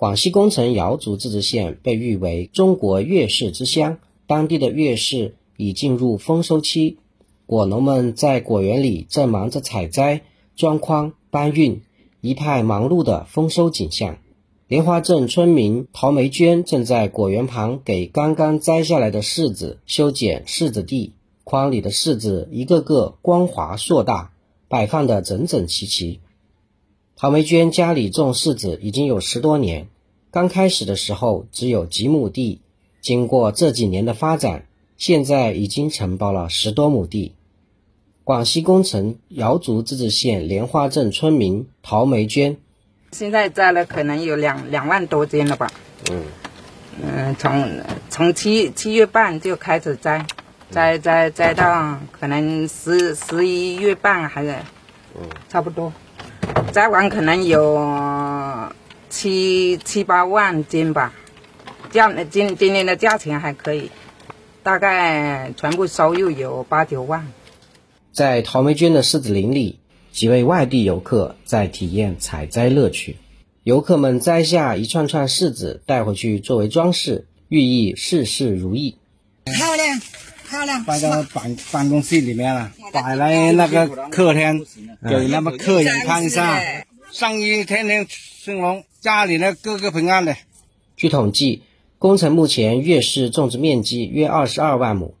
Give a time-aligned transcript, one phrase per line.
[0.00, 6.96] 广西工程瑶族自治县被誉为中国月柿之乡，当地的月柿已进入丰收期，
[7.44, 10.22] 果农们在果园里正忙着采摘、
[10.56, 11.82] 装筐、搬运，
[12.22, 14.16] 一派忙碌的丰收景象。
[14.68, 21.12] 莲花镇村民陶梅娟正在果园旁给刚刚摘下来的柿子修剪柿子地，
[21.44, 24.32] 筐里的柿子一个个光滑硕大，
[24.66, 26.20] 摆放的整整齐齐。
[27.20, 29.88] 陶梅娟家里种柿子已经有十多年，
[30.30, 32.62] 刚开始的时候只有几亩地，
[33.02, 34.64] 经过这几年的发展，
[34.96, 37.34] 现在已经承包了十多亩地。
[38.24, 42.56] 广西工程瑶族自治县莲花镇村民陶梅娟，
[43.12, 45.70] 现在摘了可能有两两万多斤了吧？
[46.10, 46.24] 嗯，
[47.02, 50.26] 嗯，从从七七月半就开始摘，
[50.70, 54.56] 摘摘摘到可能十十一月半还是，
[55.14, 55.92] 嗯，差不多。
[56.72, 58.72] 摘完可能有
[59.08, 61.12] 七七八万斤吧，
[61.90, 63.90] 价今今年的价钱还可以，
[64.62, 67.26] 大概全部收入有八九万。
[68.12, 69.80] 在陶梅娟的柿子林里，
[70.12, 73.16] 几位外地游客在体验采摘乐趣。
[73.64, 78.96] 游客们摘下一串串柿子带回去作为装饰，寓意事事如意。
[79.44, 80.00] 漂亮。
[80.50, 84.66] 漂亮，摆到办办公室里面了，摆来那个客厅，
[85.08, 86.60] 给那么客人看一下。
[87.12, 90.34] 生意天天兴隆，家里呢个个平安的。
[90.96, 91.62] 据统计，
[92.00, 95.14] 工程目前月柿种植面积约二十二万亩，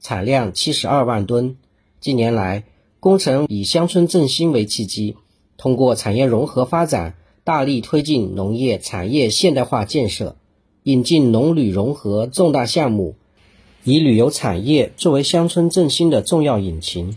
[0.00, 1.58] 产量七十二万吨。
[2.00, 2.64] 近年来，
[3.00, 5.18] 工程以乡村振兴为契机，
[5.58, 10.36] 通过产业融合发展，大力推进农业产业现代化建设，
[10.84, 13.16] 引进农旅融合重大项目。
[13.82, 17.16] 以旅游产业作为乡村振兴的重要引擎，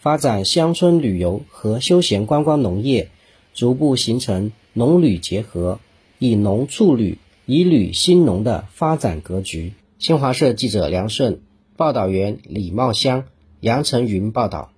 [0.00, 3.10] 发展乡村旅游和休闲观光农业，
[3.54, 5.78] 逐步形成农旅结合、
[6.18, 9.74] 以农促旅、以旅兴农的发展格局。
[10.00, 11.42] 新华社记者梁顺，
[11.76, 13.26] 报道员李茂香、
[13.60, 14.72] 杨成云报道。